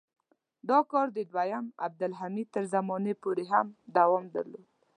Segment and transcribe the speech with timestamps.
[0.69, 4.65] دا کار د دویم عبدالحمید تر زمانې یې هم دوام درلود.